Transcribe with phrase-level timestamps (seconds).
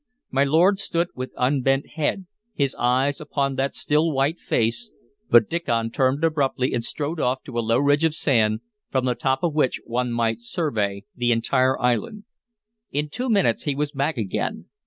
[0.31, 4.89] My lord stood with unbent head, his eyes upon that still white face,
[5.29, 9.13] but Diccon turned abruptly and strode off to a low ridge of sand, from the
[9.13, 12.23] top of which one might survey the entire island.
[12.89, 14.65] In two minutes he was back again.